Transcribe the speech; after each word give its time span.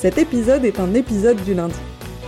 Cet 0.00 0.16
épisode 0.16 0.64
est 0.64 0.78
un 0.78 0.94
épisode 0.94 1.42
du 1.42 1.54
lundi. 1.54 1.74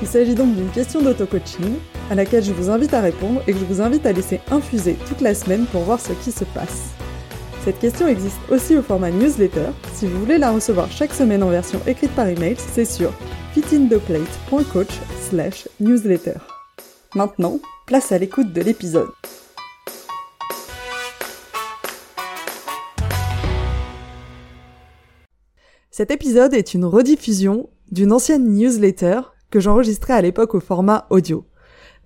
Il 0.02 0.08
s'agit 0.08 0.34
donc 0.34 0.56
d'une 0.56 0.70
question 0.70 1.02
d'auto-coaching 1.02 1.76
à 2.10 2.16
laquelle 2.16 2.42
je 2.42 2.52
vous 2.52 2.68
invite 2.68 2.92
à 2.94 3.00
répondre 3.00 3.42
et 3.46 3.52
que 3.52 3.58
je 3.60 3.64
vous 3.64 3.80
invite 3.80 4.04
à 4.06 4.12
laisser 4.12 4.40
infuser 4.50 4.96
toute 5.06 5.20
la 5.20 5.36
semaine 5.36 5.66
pour 5.66 5.82
voir 5.82 6.00
ce 6.00 6.12
qui 6.14 6.32
se 6.32 6.42
passe. 6.42 6.90
Cette 7.64 7.78
question 7.78 8.08
existe 8.08 8.40
aussi 8.50 8.76
au 8.76 8.82
format 8.82 9.12
newsletter. 9.12 9.68
Si 9.94 10.08
vous 10.08 10.18
voulez 10.18 10.38
la 10.38 10.50
recevoir 10.50 10.90
chaque 10.90 11.14
semaine 11.14 11.44
en 11.44 11.50
version 11.50 11.80
écrite 11.86 12.10
par 12.16 12.26
email, 12.26 12.56
c'est 12.58 12.84
sur 12.84 13.12
fitintheplate.coach 13.54 14.98
slash 15.28 15.68
newsletter. 15.78 16.38
Maintenant, 17.14 17.60
place 17.86 18.10
à 18.10 18.18
l'écoute 18.18 18.52
de 18.52 18.62
l'épisode. 18.62 19.10
Cet 26.00 26.12
épisode 26.12 26.54
est 26.54 26.72
une 26.72 26.86
rediffusion 26.86 27.68
d'une 27.92 28.12
ancienne 28.12 28.54
newsletter 28.54 29.20
que 29.50 29.60
j'enregistrais 29.60 30.14
à 30.14 30.22
l'époque 30.22 30.54
au 30.54 30.60
format 30.60 31.06
audio. 31.10 31.44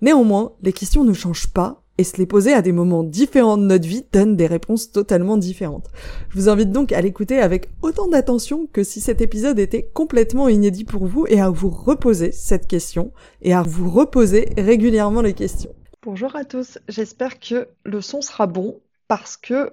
Néanmoins, 0.01 0.51
les 0.63 0.73
questions 0.73 1.05
ne 1.05 1.13
changent 1.13 1.53
pas 1.53 1.81
et 1.97 2.03
se 2.03 2.17
les 2.17 2.25
poser 2.25 2.51
à 2.51 2.61
des 2.61 2.73
moments 2.73 3.05
différents 3.05 3.55
de 3.55 3.63
notre 3.63 3.87
vie 3.87 4.03
donne 4.11 4.35
des 4.35 4.47
réponses 4.47 4.91
totalement 4.91 5.37
différentes. 5.37 5.87
Je 6.27 6.37
vous 6.37 6.49
invite 6.49 6.71
donc 6.71 6.91
à 6.91 6.99
l'écouter 6.99 7.39
avec 7.39 7.69
autant 7.81 8.09
d'attention 8.09 8.67
que 8.67 8.83
si 8.83 8.99
cet 8.99 9.21
épisode 9.21 9.59
était 9.59 9.89
complètement 9.93 10.49
inédit 10.49 10.83
pour 10.83 11.05
vous 11.05 11.25
et 11.29 11.39
à 11.39 11.49
vous 11.49 11.69
reposer 11.69 12.33
cette 12.33 12.67
question 12.67 13.13
et 13.41 13.53
à 13.53 13.61
vous 13.61 13.89
reposer 13.89 14.49
régulièrement 14.57 15.21
les 15.21 15.31
questions. 15.31 15.73
Bonjour 16.03 16.35
à 16.35 16.43
tous, 16.43 16.79
j'espère 16.89 17.39
que 17.39 17.69
le 17.85 18.01
son 18.01 18.21
sera 18.21 18.45
bon 18.45 18.81
parce 19.07 19.37
que 19.37 19.71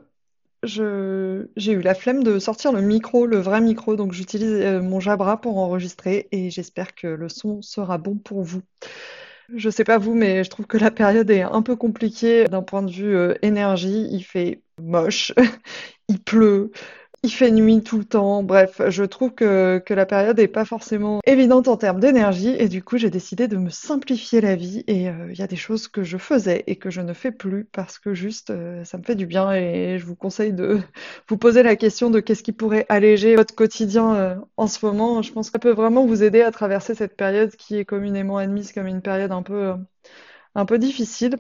j'ai 0.65 1.73
eu 1.73 1.81
la 1.81 1.95
flemme 1.95 2.23
de 2.23 2.39
sortir 2.39 2.73
le 2.73 2.81
micro, 2.81 3.27
le 3.27 3.39
vrai 3.39 3.61
micro, 3.61 3.97
donc 3.97 4.13
j'utilise 4.13 4.53
euh, 4.53 4.81
mon 4.81 5.01
Jabra 5.01 5.41
pour 5.41 5.59
enregistrer 5.59 6.29
et 6.31 6.51
j'espère 6.51 6.95
que 6.95 7.09
le 7.09 7.29
son 7.29 7.63
sera 7.63 7.99
bon 7.99 8.17
pour 8.17 8.43
vous. 8.43 8.63
Je 9.55 9.71
sais 9.71 9.85
pas 9.85 9.99
vous, 9.99 10.15
mais 10.15 10.45
je 10.45 10.51
trouve 10.51 10.67
que 10.67 10.79
la 10.79 10.91
période 10.91 11.31
est 11.31 11.43
un 11.43 11.63
peu 11.63 11.77
compliquée 11.77 12.45
d'un 12.49 12.63
point 12.63 12.83
de 12.83 12.91
vue 12.91 13.15
euh, 13.17 13.35
énergie. 13.43 14.09
Il 14.11 14.23
fait 14.25 14.63
moche, 14.81 15.33
il 16.09 16.21
pleut, 16.23 16.71
il 17.25 17.31
fait 17.31 17.51
nuit 17.53 17.83
tout 17.83 17.99
le 17.99 18.05
temps. 18.05 18.43
Bref, 18.43 18.81
je 18.89 19.05
trouve 19.05 19.33
que, 19.33 19.83
la 19.89 20.07
période 20.07 20.39
n'est 20.39 20.49
pas 20.49 20.65
forcément 20.65 21.21
évidente 21.25 21.69
en 21.69 21.77
termes 21.77 22.01
d'énergie 22.01 22.55
et 22.59 22.69
du 22.69 22.83
coup 22.83 22.97
j'ai 22.97 23.11
décidé 23.11 23.47
de 23.47 23.57
me 23.57 23.71
simplifier 23.71 24.41
la 24.41 24.57
vie 24.57 24.83
et 24.87 25.09
euh, 25.09 25.29
il 25.31 25.39
y 25.39 25.43
a 25.43 25.47
des 25.47 25.57
choses 25.57 25.87
que 25.87 26.03
je 26.03 26.17
faisais 26.17 26.65
et 26.67 26.77
que 26.77 26.91
je 26.91 27.01
ne 27.01 27.13
fais 27.13 27.31
plus 27.31 27.65
parce 27.65 27.99
que 27.99 28.15
juste 28.15 28.51
euh, 28.51 28.83
ça 28.85 28.99
me 28.99 29.03
fait 29.05 29.15
du 29.15 29.27
bien 29.27 29.53
et 29.53 29.99
je 29.99 30.07
vous 30.07 30.17
conseille 30.17 30.53
de 30.53 30.81
vous 31.29 31.37
poser 31.37 31.63
la 31.63 31.77
question 31.77 32.11
de 32.11 32.21
qu'est-ce 32.21 32.43
qui 32.43 32.53
pourrait 32.53 32.87
alléger 32.89 33.37
votre 33.37 33.55
quotidien 33.55 34.15
euh, 34.15 34.37
en 34.57 34.67
ce 34.67 34.85
moment. 34.85 35.23
Je 35.23 35.33
pense 35.33 35.49
que 35.49 35.53
ça 35.53 35.59
peut 35.59 35.73
vraiment 35.73 36.07
vous 36.07 36.23
aider 36.23 36.43
à 36.43 36.51
traverser 36.51 36.95
cette 36.95 37.17
période 37.17 37.55
qui 37.57 37.77
est 37.77 37.85
communément 37.85 38.39
admise 38.39 38.73
comme 38.73 38.87
une 38.87 39.03
période 39.03 39.33
un 39.33 39.43
peu, 39.43 39.75
un 40.55 40.65
peu 40.65 40.79
difficile. 40.79 41.37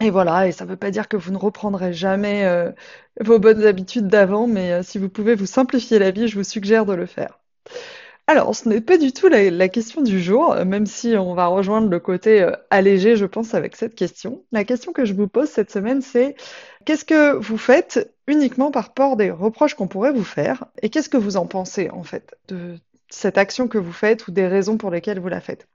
Et 0.00 0.10
voilà, 0.10 0.48
et 0.48 0.52
ça 0.52 0.64
ne 0.64 0.70
veut 0.70 0.76
pas 0.76 0.90
dire 0.90 1.08
que 1.08 1.16
vous 1.16 1.30
ne 1.30 1.38
reprendrez 1.38 1.92
jamais 1.92 2.44
euh, 2.44 2.72
vos 3.20 3.38
bonnes 3.38 3.64
habitudes 3.64 4.08
d'avant, 4.08 4.46
mais 4.48 4.72
euh, 4.72 4.82
si 4.82 4.98
vous 4.98 5.08
pouvez 5.08 5.36
vous 5.36 5.46
simplifier 5.46 5.98
la 6.00 6.10
vie, 6.10 6.26
je 6.26 6.36
vous 6.36 6.44
suggère 6.44 6.84
de 6.84 6.94
le 6.94 7.06
faire. 7.06 7.38
Alors, 8.26 8.54
ce 8.56 8.68
n'est 8.68 8.80
pas 8.80 8.98
du 8.98 9.12
tout 9.12 9.28
la, 9.28 9.68
question 9.68 10.02
du 10.02 10.20
jour, 10.20 10.52
euh, 10.52 10.64
même 10.64 10.86
si 10.86 11.16
on 11.16 11.34
va 11.34 11.46
rejoindre 11.46 11.88
le 11.88 12.00
côté 12.00 12.50
allégé, 12.70 13.16
je 13.16 13.26
pense, 13.26 13.54
avec 13.54 13.76
cette 13.76 13.94
question. 13.94 14.44
La 14.50 14.64
question 14.64 14.92
que 14.92 15.04
je 15.04 15.14
vous 15.14 15.28
pose 15.28 15.48
cette 15.48 15.70
semaine, 15.70 16.02
c'est 16.02 16.34
qu'est-ce 16.84 17.04
que 17.04 17.34
vous 17.36 17.58
faites 17.58 18.12
uniquement 18.26 18.72
par 18.72 18.94
peur 18.94 19.16
des 19.16 19.30
reproches 19.30 19.74
qu'on 19.74 19.88
pourrait 19.88 20.12
vous 20.12 20.24
faire, 20.24 20.64
et 20.82 20.90
qu'est-ce 20.90 21.08
que 21.08 21.18
vous 21.18 21.36
en 21.36 21.46
pensez, 21.46 21.90
en 21.90 22.02
fait, 22.02 22.34
de 22.48 22.76
cette 23.10 23.38
action 23.38 23.68
que 23.68 23.78
vous 23.78 23.92
faites 23.92 24.26
ou 24.26 24.32
des 24.32 24.48
raisons 24.48 24.76
pour 24.76 24.90
lesquelles 24.90 25.20
vous 25.20 25.28
la 25.28 25.40
faites? 25.40 25.68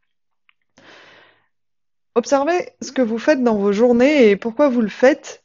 Observez 2.16 2.74
ce 2.82 2.92
que 2.92 3.02
vous 3.02 3.20
faites 3.20 3.44
dans 3.44 3.56
vos 3.56 3.72
journées 3.72 4.30
et 4.30 4.36
pourquoi 4.36 4.70
vous 4.70 4.82
le 4.82 4.90
faites 4.90 5.44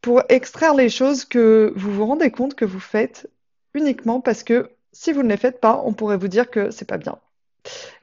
pour 0.00 0.22
extraire 0.28 0.74
les 0.74 0.88
choses 0.88 1.24
que 1.24 1.72
vous 1.76 1.92
vous 1.92 2.06
rendez 2.06 2.30
compte 2.30 2.54
que 2.54 2.64
vous 2.64 2.80
faites 2.80 3.30
uniquement 3.74 4.20
parce 4.20 4.42
que 4.42 4.70
si 4.92 5.12
vous 5.12 5.22
ne 5.22 5.28
les 5.28 5.36
faites 5.36 5.60
pas, 5.60 5.82
on 5.84 5.92
pourrait 5.92 6.16
vous 6.16 6.28
dire 6.28 6.50
que 6.50 6.70
c'est 6.70 6.86
pas 6.86 6.98
bien 6.98 7.18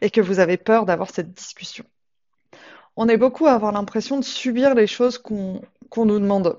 et 0.01 0.09
que 0.09 0.21
vous 0.21 0.39
avez 0.39 0.57
peur 0.57 0.85
d'avoir 0.85 1.09
cette 1.09 1.33
discussion. 1.33 1.85
On 2.95 3.09
est 3.09 3.17
beaucoup 3.17 3.47
à 3.47 3.53
avoir 3.53 3.71
l'impression 3.71 4.19
de 4.19 4.23
subir 4.23 4.75
les 4.75 4.88
choses 4.88 5.17
qu'on 5.17 5.61
nous 5.97 6.19
demande. 6.19 6.57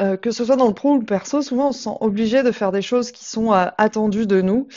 Euh, 0.00 0.16
que 0.16 0.30
ce 0.30 0.44
soit 0.44 0.54
dans 0.54 0.68
le 0.68 0.74
pro 0.74 0.92
ou 0.94 1.00
le 1.00 1.04
perso, 1.04 1.42
souvent 1.42 1.70
on 1.70 1.72
se 1.72 1.82
sent 1.82 1.96
obligé 2.00 2.44
de 2.44 2.52
faire 2.52 2.70
des 2.70 2.82
choses 2.82 3.10
qui 3.10 3.24
sont 3.24 3.52
euh, 3.52 3.66
attendues 3.78 4.28
de 4.28 4.40
nous 4.40 4.68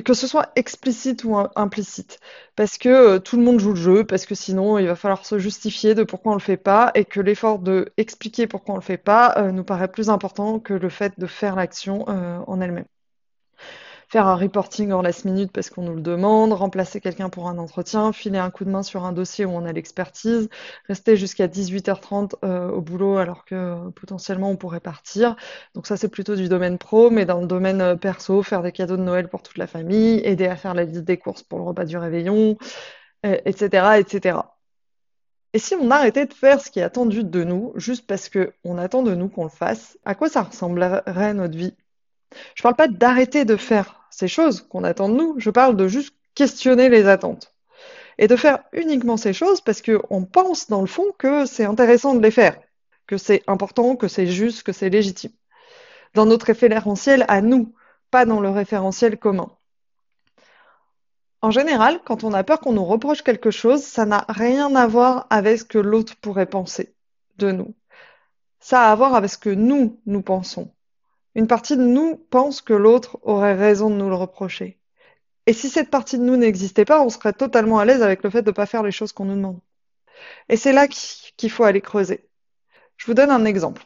que 0.00 0.14
ce 0.14 0.26
soit 0.26 0.50
explicite 0.56 1.24
ou 1.24 1.36
implicite, 1.56 2.18
parce 2.56 2.78
que 2.78 2.88
euh, 2.88 3.18
tout 3.18 3.36
le 3.36 3.42
monde 3.42 3.60
joue 3.60 3.70
le 3.70 3.76
jeu, 3.76 4.04
parce 4.04 4.24
que 4.24 4.34
sinon 4.34 4.78
il 4.78 4.86
va 4.86 4.96
falloir 4.96 5.26
se 5.26 5.38
justifier 5.38 5.94
de 5.94 6.02
pourquoi 6.02 6.32
on 6.32 6.34
le 6.34 6.40
fait 6.40 6.56
pas, 6.56 6.90
et 6.94 7.04
que 7.04 7.20
l'effort 7.20 7.58
de 7.58 7.92
expliquer 7.98 8.46
pourquoi 8.46 8.74
on 8.74 8.78
le 8.78 8.82
fait 8.82 8.96
pas 8.96 9.34
euh, 9.36 9.52
nous 9.52 9.64
paraît 9.64 9.88
plus 9.88 10.08
important 10.08 10.60
que 10.60 10.72
le 10.74 10.88
fait 10.88 11.18
de 11.18 11.26
faire 11.26 11.56
l'action 11.56 12.06
euh, 12.08 12.38
en 12.46 12.60
elle-même 12.60 12.86
faire 14.12 14.26
un 14.26 14.36
reporting 14.36 14.92
en 14.92 15.00
last 15.00 15.24
minute 15.24 15.50
parce 15.52 15.70
qu'on 15.70 15.80
nous 15.80 15.94
le 15.94 16.02
demande, 16.02 16.52
remplacer 16.52 17.00
quelqu'un 17.00 17.30
pour 17.30 17.48
un 17.48 17.56
entretien, 17.56 18.12
filer 18.12 18.38
un 18.38 18.50
coup 18.50 18.66
de 18.66 18.70
main 18.70 18.82
sur 18.82 19.06
un 19.06 19.12
dossier 19.12 19.46
où 19.46 19.50
on 19.52 19.64
a 19.64 19.72
l'expertise, 19.72 20.50
rester 20.86 21.16
jusqu'à 21.16 21.48
18h30 21.48 22.34
euh, 22.44 22.68
au 22.68 22.82
boulot 22.82 23.16
alors 23.16 23.46
que 23.46 23.54
euh, 23.54 23.90
potentiellement 23.96 24.50
on 24.50 24.56
pourrait 24.56 24.80
partir. 24.80 25.34
Donc 25.74 25.86
ça 25.86 25.96
c'est 25.96 26.10
plutôt 26.10 26.36
du 26.36 26.50
domaine 26.50 26.76
pro, 26.76 27.08
mais 27.08 27.24
dans 27.24 27.40
le 27.40 27.46
domaine 27.46 27.80
euh, 27.80 27.96
perso, 27.96 28.42
faire 28.42 28.62
des 28.62 28.70
cadeaux 28.70 28.98
de 28.98 29.02
Noël 29.02 29.28
pour 29.28 29.42
toute 29.42 29.56
la 29.56 29.66
famille, 29.66 30.20
aider 30.24 30.46
à 30.46 30.56
faire 30.56 30.74
la 30.74 30.84
liste 30.84 31.04
des 31.04 31.16
courses 31.16 31.42
pour 31.42 31.58
le 31.58 31.64
repas 31.64 31.86
du 31.86 31.96
réveillon, 31.96 32.58
etc., 33.24 33.98
etc. 33.98 34.40
Et 35.54 35.58
si 35.58 35.74
on 35.74 35.90
arrêtait 35.90 36.26
de 36.26 36.34
faire 36.34 36.60
ce 36.60 36.70
qui 36.70 36.80
est 36.80 36.82
attendu 36.82 37.24
de 37.24 37.44
nous, 37.44 37.72
juste 37.76 38.06
parce 38.06 38.28
qu'on 38.28 38.76
attend 38.76 39.02
de 39.02 39.14
nous 39.14 39.30
qu'on 39.30 39.44
le 39.44 39.50
fasse, 39.50 39.98
à 40.04 40.14
quoi 40.14 40.28
ça 40.28 40.42
ressemblerait 40.42 41.32
notre 41.32 41.56
vie? 41.56 41.74
Je 42.54 42.62
parle 42.62 42.76
pas 42.76 42.88
d'arrêter 42.88 43.44
de 43.46 43.56
faire 43.56 44.01
ces 44.12 44.28
choses 44.28 44.60
qu'on 44.60 44.84
attend 44.84 45.08
de 45.08 45.14
nous. 45.14 45.34
Je 45.38 45.50
parle 45.50 45.76
de 45.76 45.88
juste 45.88 46.14
questionner 46.34 46.88
les 46.88 47.08
attentes. 47.08 47.52
Et 48.18 48.28
de 48.28 48.36
faire 48.36 48.62
uniquement 48.72 49.16
ces 49.16 49.32
choses 49.32 49.60
parce 49.60 49.82
qu'on 49.82 50.24
pense 50.24 50.68
dans 50.68 50.82
le 50.82 50.86
fond 50.86 51.06
que 51.18 51.46
c'est 51.46 51.64
intéressant 51.64 52.14
de 52.14 52.22
les 52.22 52.30
faire, 52.30 52.60
que 53.06 53.16
c'est 53.16 53.42
important, 53.46 53.96
que 53.96 54.06
c'est 54.06 54.26
juste, 54.26 54.62
que 54.62 54.72
c'est 54.72 54.90
légitime. 54.90 55.32
Dans 56.14 56.26
notre 56.26 56.46
référentiel 56.46 57.24
à 57.28 57.40
nous, 57.40 57.74
pas 58.10 58.26
dans 58.26 58.40
le 58.40 58.50
référentiel 58.50 59.18
commun. 59.18 59.50
En 61.40 61.50
général, 61.50 62.00
quand 62.04 62.22
on 62.22 62.34
a 62.34 62.44
peur 62.44 62.60
qu'on 62.60 62.74
nous 62.74 62.84
reproche 62.84 63.22
quelque 63.22 63.50
chose, 63.50 63.82
ça 63.82 64.04
n'a 64.04 64.24
rien 64.28 64.76
à 64.76 64.86
voir 64.86 65.26
avec 65.30 65.58
ce 65.58 65.64
que 65.64 65.78
l'autre 65.78 66.14
pourrait 66.16 66.46
penser 66.46 66.94
de 67.38 67.50
nous. 67.50 67.74
Ça 68.60 68.82
a 68.82 68.92
à 68.92 68.94
voir 68.94 69.14
avec 69.16 69.30
ce 69.30 69.38
que 69.38 69.50
nous, 69.50 70.00
nous 70.06 70.22
pensons. 70.22 70.70
Une 71.34 71.46
partie 71.46 71.76
de 71.76 71.82
nous 71.82 72.16
pense 72.30 72.60
que 72.60 72.74
l'autre 72.74 73.18
aurait 73.22 73.54
raison 73.54 73.88
de 73.90 73.94
nous 73.94 74.08
le 74.08 74.14
reprocher. 74.14 74.78
Et 75.46 75.52
si 75.52 75.70
cette 75.70 75.90
partie 75.90 76.18
de 76.18 76.24
nous 76.24 76.36
n'existait 76.36 76.84
pas, 76.84 77.02
on 77.02 77.08
serait 77.08 77.32
totalement 77.32 77.78
à 77.78 77.84
l'aise 77.84 78.02
avec 78.02 78.22
le 78.22 78.30
fait 78.30 78.42
de 78.42 78.50
ne 78.50 78.54
pas 78.54 78.66
faire 78.66 78.82
les 78.82 78.92
choses 78.92 79.12
qu'on 79.12 79.24
nous 79.24 79.36
demande. 79.36 79.60
Et 80.48 80.56
c'est 80.56 80.72
là 80.72 80.86
qu'il 80.88 81.50
faut 81.50 81.64
aller 81.64 81.80
creuser. 81.80 82.28
Je 82.96 83.06
vous 83.06 83.14
donne 83.14 83.30
un 83.30 83.44
exemple. 83.44 83.82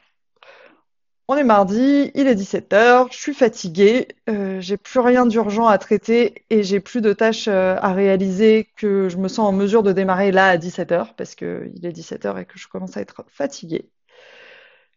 On 1.28 1.36
est 1.36 1.44
mardi, 1.44 2.12
il 2.14 2.28
est 2.28 2.36
17h, 2.36 3.08
je 3.10 3.16
suis 3.18 3.34
fatiguée, 3.34 4.06
euh, 4.28 4.60
j'ai 4.60 4.76
plus 4.76 5.00
rien 5.00 5.26
d'urgent 5.26 5.66
à 5.66 5.76
traiter 5.76 6.44
et 6.50 6.62
j'ai 6.62 6.78
plus 6.78 7.00
de 7.00 7.12
tâches 7.12 7.48
euh, 7.48 7.76
à 7.80 7.92
réaliser 7.92 8.68
que 8.76 9.08
je 9.08 9.16
me 9.16 9.26
sens 9.26 9.40
en 9.48 9.52
mesure 9.52 9.82
de 9.82 9.92
démarrer 9.92 10.30
là 10.30 10.46
à 10.50 10.56
17h 10.56 11.14
parce 11.16 11.34
qu'il 11.34 11.80
est 11.84 11.90
17h 11.92 12.40
et 12.42 12.44
que 12.44 12.58
je 12.58 12.68
commence 12.68 12.96
à 12.96 13.00
être 13.00 13.24
fatiguée. 13.28 13.90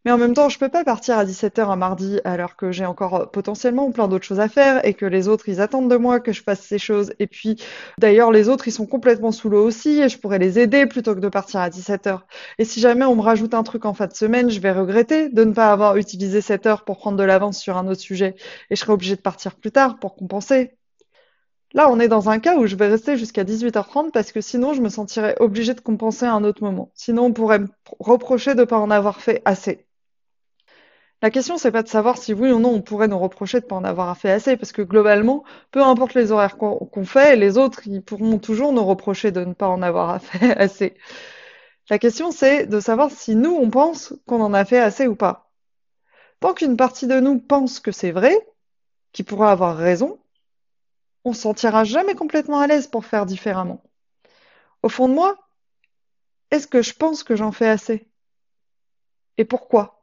Mais 0.05 0.11
en 0.11 0.17
même 0.17 0.33
temps, 0.33 0.49
je 0.49 0.57
peux 0.57 0.69
pas 0.69 0.83
partir 0.83 1.17
à 1.17 1.25
17h 1.25 1.69
un 1.69 1.75
mardi 1.75 2.19
alors 2.23 2.55
que 2.55 2.71
j'ai 2.71 2.85
encore 2.85 3.15
euh, 3.15 3.25
potentiellement 3.25 3.91
plein 3.91 4.07
d'autres 4.07 4.25
choses 4.25 4.39
à 4.39 4.47
faire 4.47 4.85
et 4.85 4.93
que 4.93 5.05
les 5.05 5.27
autres, 5.27 5.49
ils 5.49 5.59
attendent 5.61 5.89
de 5.91 5.97
moi 5.97 6.19
que 6.19 6.31
je 6.31 6.41
fasse 6.41 6.61
ces 6.61 6.79
choses. 6.79 7.13
Et 7.19 7.27
puis, 7.27 7.57
d'ailleurs, 7.97 8.31
les 8.31 8.47
autres, 8.49 8.67
ils 8.67 8.71
sont 8.71 8.85
complètement 8.85 9.31
sous 9.31 9.49
l'eau 9.49 9.63
aussi 9.63 10.01
et 10.01 10.09
je 10.09 10.17
pourrais 10.17 10.39
les 10.39 10.57
aider 10.59 10.85
plutôt 10.85 11.15
que 11.15 11.19
de 11.19 11.27
partir 11.29 11.59
à 11.59 11.69
17h. 11.69 12.21
Et 12.59 12.65
si 12.65 12.79
jamais 12.79 13.05
on 13.05 13.15
me 13.15 13.21
rajoute 13.21 13.53
un 13.53 13.63
truc 13.63 13.85
en 13.85 13.93
fin 13.93 14.07
de 14.07 14.13
semaine, 14.13 14.49
je 14.49 14.59
vais 14.59 14.71
regretter 14.71 15.29
de 15.29 15.43
ne 15.43 15.51
pas 15.53 15.71
avoir 15.71 15.97
utilisé 15.97 16.41
cette 16.41 16.65
heure 16.65 16.85
pour 16.85 16.97
prendre 16.97 17.17
de 17.17 17.23
l'avance 17.23 17.59
sur 17.59 17.77
un 17.77 17.87
autre 17.87 18.01
sujet 18.01 18.35
et 18.69 18.75
je 18.75 18.79
serai 18.79 18.93
obligée 18.93 19.15
de 19.15 19.21
partir 19.21 19.55
plus 19.55 19.71
tard 19.71 19.99
pour 19.99 20.15
compenser. 20.15 20.77
Là, 21.73 21.89
on 21.91 21.99
est 21.99 22.07
dans 22.07 22.29
un 22.29 22.39
cas 22.39 22.57
où 22.57 22.65
je 22.67 22.75
vais 22.75 22.87
rester 22.87 23.17
jusqu'à 23.17 23.43
18h30 23.43 24.11
parce 24.11 24.31
que 24.31 24.41
sinon, 24.41 24.73
je 24.73 24.81
me 24.81 24.89
sentirais 24.89 25.35
obligée 25.39 25.73
de 25.73 25.81
compenser 25.81 26.25
à 26.25 26.33
un 26.33 26.43
autre 26.43 26.63
moment. 26.63 26.91
Sinon, 26.95 27.25
on 27.25 27.33
pourrait 27.33 27.59
me 27.59 27.67
reprocher 27.99 28.55
de 28.55 28.61
ne 28.61 28.65
pas 28.65 28.79
en 28.79 28.89
avoir 28.89 29.21
fait 29.21 29.41
assez. 29.45 29.88
La 31.21 31.31
question, 31.31 31.57
c'est 31.57 31.71
pas 31.71 31.83
de 31.83 31.89
savoir 31.89 32.17
si 32.17 32.33
oui 32.33 32.51
ou 32.51 32.59
non 32.59 32.69
on 32.69 32.81
pourrait 32.81 33.09
nous 33.09 33.19
reprocher 33.19 33.59
de 33.59 33.65
pas 33.65 33.75
en 33.75 33.83
avoir 33.83 34.17
fait 34.17 34.31
assez, 34.31 34.55
parce 34.55 34.71
que 34.71 34.81
globalement, 34.81 35.43
peu 35.71 35.83
importe 35.83 36.13
les 36.13 36.31
horaires 36.31 36.57
qu'on 36.57 37.05
fait, 37.05 37.35
les 37.35 37.57
autres, 37.57 37.87
ils 37.87 38.01
pourront 38.01 38.39
toujours 38.39 38.71
nous 38.71 38.85
reprocher 38.85 39.31
de 39.31 39.43
ne 39.43 39.53
pas 39.53 39.67
en 39.67 39.81
avoir 39.81 40.21
fait 40.21 40.55
assez. 40.57 40.95
La 41.89 41.99
question, 41.99 42.31
c'est 42.31 42.67
de 42.67 42.79
savoir 42.79 43.11
si 43.11 43.35
nous, 43.35 43.51
on 43.51 43.69
pense 43.69 44.13
qu'on 44.27 44.41
en 44.41 44.53
a 44.53 44.63
fait 44.63 44.79
assez 44.79 45.07
ou 45.07 45.15
pas. 45.15 45.51
Tant 46.39 46.53
qu'une 46.53 46.77
partie 46.77 47.07
de 47.07 47.19
nous 47.19 47.39
pense 47.39 47.79
que 47.79 47.91
c'est 47.91 48.11
vrai, 48.11 48.35
qu'il 49.11 49.25
pourrait 49.25 49.49
avoir 49.49 49.75
raison, 49.75 50.19
on 51.25 51.33
se 51.33 51.41
sentira 51.41 51.83
jamais 51.83 52.15
complètement 52.15 52.59
à 52.59 52.67
l'aise 52.67 52.87
pour 52.87 53.05
faire 53.05 53.25
différemment. 53.25 53.83
Au 54.83 54.89
fond 54.89 55.09
de 55.09 55.13
moi, 55.13 55.37
est-ce 56.51 56.67
que 56.67 56.81
je 56.81 56.93
pense 56.93 57.23
que 57.23 57.35
j'en 57.35 57.51
fais 57.51 57.67
assez? 57.67 58.07
Et 59.37 59.45
pourquoi? 59.45 59.98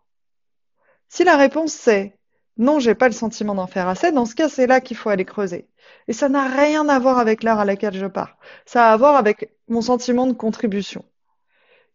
Si 1.09 1.25
la 1.25 1.37
réponse 1.37 1.73
c'est 1.73 2.17
non, 2.59 2.79
j'ai 2.79 2.95
pas 2.95 3.09
le 3.09 3.15
sentiment 3.15 3.55
d'en 3.55 3.67
faire 3.67 3.89
assez, 3.89 4.13
dans 4.13 4.25
ce 4.25 4.35
cas, 4.35 4.49
c'est 4.49 4.67
là 4.67 4.81
qu'il 4.81 4.97
faut 4.97 5.11
aller 5.11 5.27
creuser. 5.27 5.69
Et 6.09 6.15
ça 6.15 6.29
n'a 6.31 6.49
rien 6.49 6.89
à 6.89 6.99
voir 6.99 7.19
avec 7.19 7.43
l'heure 7.43 7.59
à 7.59 7.67
laquelle 7.67 7.95
je 7.95 8.07
pars. 8.07 8.39
Ça 8.65 8.89
a 8.89 8.93
à 8.93 8.97
voir 8.97 9.17
avec 9.17 9.53
mon 9.69 9.83
sentiment 9.83 10.27
de 10.27 10.33
contribution, 10.33 11.05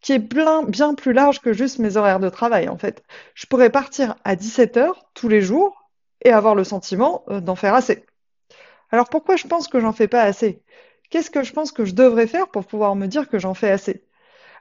qui 0.01 0.13
est 0.13 0.19
bien, 0.19 0.95
plus 0.95 1.13
large 1.13 1.41
que 1.41 1.53
juste 1.53 1.79
mes 1.79 1.97
horaires 1.97 2.19
de 2.19 2.29
travail, 2.29 2.69
en 2.69 2.77
fait. 2.77 3.03
Je 3.35 3.47
pourrais 3.47 3.69
partir 3.71 4.15
à 4.23 4.35
17 4.35 4.77
heures 4.77 5.05
tous 5.15 5.29
les 5.29 5.41
jours 5.41 5.89
et 6.23 6.31
avoir 6.31 6.55
le 6.55 6.63
sentiment 6.63 7.23
euh, 7.29 7.41
d'en 7.41 7.55
faire 7.55 7.75
assez. 7.75 8.05
Alors 8.91 9.09
pourquoi 9.09 9.37
je 9.37 9.47
pense 9.47 9.67
que 9.67 9.79
j'en 9.79 9.93
fais 9.93 10.07
pas 10.07 10.23
assez? 10.23 10.63
Qu'est-ce 11.09 11.31
que 11.31 11.43
je 11.43 11.53
pense 11.53 11.71
que 11.71 11.85
je 11.85 11.93
devrais 11.95 12.27
faire 12.27 12.49
pour 12.49 12.65
pouvoir 12.65 12.95
me 12.95 13.07
dire 13.07 13.29
que 13.29 13.39
j'en 13.39 13.53
fais 13.55 13.71
assez? 13.71 14.03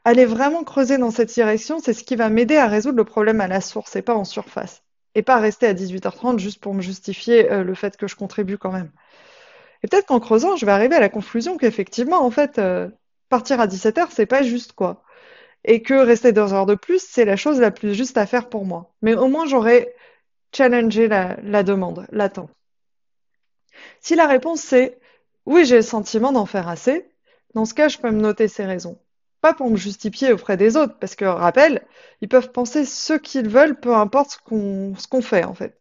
Aller 0.04 0.24
vraiment 0.24 0.64
creuser 0.64 0.98
dans 0.98 1.10
cette 1.10 1.32
direction, 1.32 1.78
c'est 1.78 1.92
ce 1.92 2.04
qui 2.04 2.16
va 2.16 2.30
m'aider 2.30 2.56
à 2.56 2.66
résoudre 2.66 2.96
le 2.96 3.04
problème 3.04 3.40
à 3.40 3.48
la 3.48 3.60
source 3.60 3.96
et 3.96 4.02
pas 4.02 4.14
en 4.14 4.24
surface. 4.24 4.82
Et 5.14 5.22
pas 5.22 5.38
rester 5.38 5.66
à 5.66 5.74
18h30 5.74 6.38
juste 6.38 6.60
pour 6.60 6.74
me 6.74 6.80
justifier 6.80 7.50
euh, 7.50 7.64
le 7.64 7.74
fait 7.74 7.96
que 7.96 8.06
je 8.06 8.16
contribue 8.16 8.58
quand 8.58 8.72
même. 8.72 8.90
Et 9.82 9.88
peut-être 9.88 10.06
qu'en 10.06 10.20
creusant, 10.20 10.56
je 10.56 10.66
vais 10.66 10.72
arriver 10.72 10.96
à 10.96 11.00
la 11.00 11.08
conclusion 11.08 11.56
qu'effectivement, 11.58 12.24
en 12.24 12.30
fait, 12.30 12.58
euh, 12.58 12.88
partir 13.28 13.60
à 13.60 13.66
17h, 13.66 14.08
c'est 14.10 14.26
pas 14.26 14.42
juste 14.42 14.72
quoi. 14.72 15.02
Et 15.64 15.82
que 15.82 15.94
rester 15.94 16.32
deux 16.32 16.52
heures 16.52 16.66
de 16.66 16.74
plus, 16.74 17.02
c'est 17.02 17.24
la 17.24 17.36
chose 17.36 17.60
la 17.60 17.70
plus 17.70 17.94
juste 17.94 18.18
à 18.18 18.26
faire 18.26 18.48
pour 18.48 18.64
moi. 18.64 18.92
Mais 19.02 19.14
au 19.14 19.28
moins, 19.28 19.46
j'aurais 19.46 19.94
challengé 20.54 21.08
la, 21.08 21.62
demande, 21.62 22.06
l'attente. 22.12 22.50
Si 24.00 24.14
la 24.14 24.26
réponse 24.26 24.60
c'est 24.60 24.98
oui, 25.46 25.64
j'ai 25.64 25.76
le 25.76 25.82
sentiment 25.82 26.32
d'en 26.32 26.46
faire 26.46 26.68
assez, 26.68 27.08
dans 27.54 27.64
ce 27.64 27.74
cas, 27.74 27.88
je 27.88 27.98
peux 27.98 28.10
me 28.10 28.20
noter 28.20 28.48
ces 28.48 28.64
raisons. 28.64 28.98
Pas 29.40 29.54
pour 29.54 29.70
me 29.70 29.76
justifier 29.76 30.32
auprès 30.32 30.56
des 30.56 30.76
autres, 30.76 30.96
parce 30.98 31.14
que, 31.14 31.24
rappel, 31.24 31.82
ils 32.20 32.28
peuvent 32.28 32.52
penser 32.52 32.84
ce 32.84 33.14
qu'ils 33.14 33.48
veulent, 33.48 33.78
peu 33.78 33.94
importe 33.94 34.32
ce 34.32 35.08
qu'on 35.08 35.22
fait, 35.22 35.44
en 35.44 35.54
fait. 35.54 35.80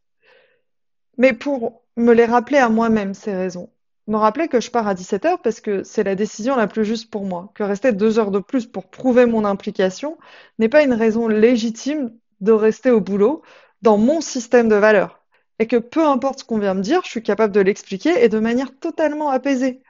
Mais 1.17 1.33
pour 1.33 1.83
me 1.97 2.13
les 2.13 2.25
rappeler 2.25 2.57
à 2.57 2.69
moi-même, 2.69 3.13
ces 3.13 3.33
raisons. 3.33 3.69
Me 4.07 4.17
rappeler 4.17 4.47
que 4.47 4.61
je 4.61 4.71
pars 4.71 4.87
à 4.87 4.95
17h 4.95 5.41
parce 5.43 5.61
que 5.61 5.83
c'est 5.83 6.03
la 6.03 6.15
décision 6.15 6.55
la 6.55 6.67
plus 6.67 6.85
juste 6.85 7.11
pour 7.11 7.25
moi. 7.25 7.51
Que 7.53 7.63
rester 7.63 7.91
deux 7.91 8.17
heures 8.17 8.31
de 8.31 8.39
plus 8.39 8.65
pour 8.65 8.89
prouver 8.89 9.25
mon 9.25 9.45
implication 9.45 10.17
n'est 10.57 10.69
pas 10.69 10.83
une 10.83 10.93
raison 10.93 11.27
légitime 11.27 12.17
de 12.41 12.51
rester 12.51 12.89
au 12.89 13.01
boulot 13.01 13.43
dans 13.81 13.97
mon 13.97 14.21
système 14.21 14.69
de 14.69 14.75
valeurs 14.75 15.19
et 15.59 15.67
que 15.67 15.75
peu 15.75 16.05
importe 16.05 16.39
ce 16.39 16.43
qu'on 16.45 16.57
vient 16.57 16.73
me 16.73 16.81
dire, 16.81 17.01
je 17.03 17.09
suis 17.09 17.23
capable 17.23 17.53
de 17.53 17.59
l'expliquer 17.59 18.23
et 18.23 18.29
de 18.29 18.39
manière 18.39 18.77
totalement 18.79 19.29
apaisée, 19.29 19.83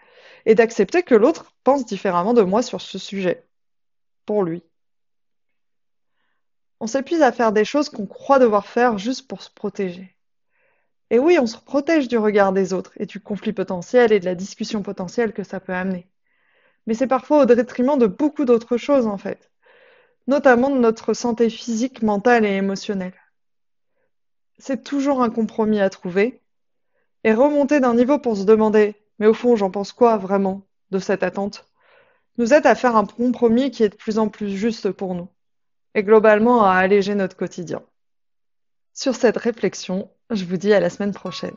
et 0.46 0.56
d'accepter 0.56 1.04
que 1.04 1.16
l'autre 1.16 1.54
pense 1.64 1.86
différemment 1.86 2.34
de 2.34 2.42
moi 2.42 2.62
sur 2.64 2.82
ce 2.82 2.98
sujet, 2.98 3.46
lui. 4.44 4.64
On 6.80 6.88
s'épuise 6.88 7.22
à 7.22 7.32
faire 7.32 7.52
des 7.52 7.66
choses 7.66 7.90
qu'on 7.90 8.06
croit 8.06 8.40
devoir 8.40 8.66
faire 8.66 8.98
juste 8.98 9.28
pour 9.28 9.42
se 9.42 9.50
protéger. 9.50 10.16
Et 11.10 11.20
oui, 11.20 11.38
on 11.40 11.48
se 11.48 11.58
protège 11.58 12.08
du 12.08 12.18
regard 12.18 12.54
des 12.54 12.72
autres 12.74 12.94
et 12.98 13.06
du 13.06 13.20
conflit 13.20 13.54
potentiel 13.54 14.12
et 14.12 14.20
de 14.20 14.26
la 14.26 14.36
discussion 14.36 14.82
potentielle 14.82 15.34
que 15.34 15.44
ça 15.44 15.60
peut 15.60 15.74
amener. 15.74 16.08
Mais 16.86 16.94
c'est 16.94 17.08
parfois 17.08 17.44
au 17.44 17.46
détriment 17.46 17.98
de 17.98 18.08
beaucoup 18.08 18.46
d'autres 18.46 18.78
choses 18.78 19.08
en 19.08 19.18
fait, 19.18 19.52
notamment 20.28 20.70
de 20.70 20.78
notre 20.78 21.14
santé 21.14 21.50
physique, 21.50 22.02
mentale 22.02 22.46
et 22.46 22.56
émotionnelle 22.56 23.20
c'est 24.60 24.84
toujours 24.84 25.24
un 25.24 25.30
compromis 25.30 25.80
à 25.80 25.90
trouver. 25.90 26.44
Et 27.24 27.34
remonter 27.34 27.80
d'un 27.80 27.96
niveau 27.96 28.20
pour 28.20 28.38
se 28.38 28.44
demander, 28.44 28.96
mais 29.18 29.28
au 29.28 29.34
fond, 29.34 29.56
j'en 29.56 29.72
pense 29.72 29.92
quoi 29.92 30.18
vraiment 30.18 30.68
de 30.92 31.00
cette 31.00 31.24
attente, 31.24 31.69
nous 32.40 32.54
aide 32.54 32.66
à 32.66 32.74
faire 32.74 32.96
un 32.96 33.06
compromis 33.06 33.70
qui 33.70 33.84
est 33.84 33.90
de 33.90 33.96
plus 33.96 34.18
en 34.18 34.30
plus 34.30 34.56
juste 34.56 34.90
pour 34.92 35.14
nous, 35.14 35.28
et 35.94 36.04
globalement 36.04 36.64
à 36.64 36.72
alléger 36.72 37.14
notre 37.14 37.36
quotidien. 37.36 37.82
Sur 38.94 39.14
cette 39.14 39.36
réflexion, 39.36 40.10
je 40.32 40.46
vous 40.46 40.56
dis 40.56 40.74
à 40.74 40.80
la 40.80 40.90
semaine 40.90 41.14
prochaine. 41.14 41.56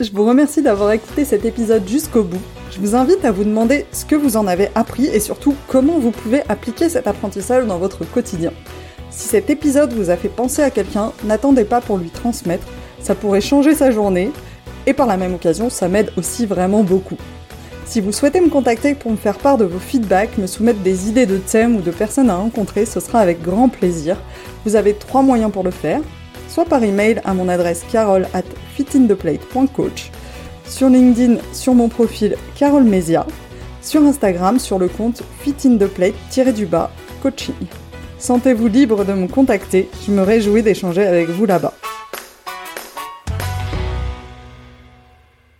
Je 0.00 0.10
vous 0.10 0.24
remercie 0.24 0.60
d'avoir 0.60 0.90
écouté 0.90 1.24
cet 1.24 1.44
épisode 1.44 1.86
jusqu'au 1.86 2.24
bout. 2.24 2.42
Je 2.72 2.80
vous 2.80 2.96
invite 2.96 3.24
à 3.24 3.30
vous 3.30 3.44
demander 3.44 3.86
ce 3.92 4.04
que 4.04 4.16
vous 4.16 4.36
en 4.36 4.48
avez 4.48 4.70
appris 4.74 5.06
et 5.06 5.20
surtout 5.20 5.54
comment 5.68 6.00
vous 6.00 6.10
pouvez 6.10 6.42
appliquer 6.48 6.88
cet 6.88 7.06
apprentissage 7.06 7.66
dans 7.66 7.78
votre 7.78 8.04
quotidien. 8.04 8.52
Si 9.10 9.28
cet 9.28 9.50
épisode 9.50 9.92
vous 9.92 10.10
a 10.10 10.16
fait 10.16 10.28
penser 10.28 10.62
à 10.62 10.70
quelqu'un, 10.70 11.12
n'attendez 11.22 11.64
pas 11.64 11.80
pour 11.80 11.98
lui 11.98 12.10
transmettre, 12.10 12.66
ça 12.98 13.14
pourrait 13.14 13.40
changer 13.40 13.76
sa 13.76 13.92
journée, 13.92 14.32
et 14.86 14.94
par 14.94 15.06
la 15.06 15.16
même 15.16 15.34
occasion, 15.34 15.70
ça 15.70 15.86
m'aide 15.86 16.12
aussi 16.16 16.44
vraiment 16.44 16.82
beaucoup. 16.82 17.18
Si 17.84 18.00
vous 18.00 18.12
souhaitez 18.12 18.40
me 18.40 18.48
contacter 18.48 18.94
pour 18.94 19.10
me 19.10 19.16
faire 19.16 19.38
part 19.38 19.58
de 19.58 19.64
vos 19.64 19.78
feedbacks, 19.78 20.38
me 20.38 20.46
soumettre 20.46 20.80
des 20.80 21.08
idées 21.08 21.26
de 21.26 21.36
thèmes 21.36 21.76
ou 21.76 21.82
de 21.82 21.90
personnes 21.90 22.30
à 22.30 22.36
rencontrer, 22.36 22.86
ce 22.86 23.00
sera 23.00 23.20
avec 23.20 23.42
grand 23.42 23.68
plaisir. 23.68 24.16
Vous 24.64 24.76
avez 24.76 24.94
trois 24.94 25.22
moyens 25.22 25.52
pour 25.52 25.62
le 25.62 25.70
faire, 25.70 26.00
soit 26.48 26.64
par 26.64 26.82
email 26.82 27.20
à 27.24 27.34
mon 27.34 27.48
adresse 27.48 27.84
carole 27.90 28.26
at 28.32 28.44
fitintheplate.coach, 28.76 30.10
sur 30.66 30.88
LinkedIn 30.88 31.36
sur 31.52 31.74
mon 31.74 31.88
profil 31.88 32.36
Carole 32.56 32.84
Mesia, 32.84 33.26
sur 33.82 34.02
Instagram 34.02 34.58
sur 34.58 34.78
le 34.78 34.88
compte 34.88 35.22
fitintheplate-coaching. 35.40 37.54
Sentez-vous 38.18 38.68
libre 38.68 39.04
de 39.04 39.12
me 39.12 39.28
contacter, 39.28 39.90
je 40.06 40.12
me 40.12 40.22
réjouis 40.22 40.62
d'échanger 40.62 41.04
avec 41.04 41.28
vous 41.28 41.44
là-bas. 41.44 41.74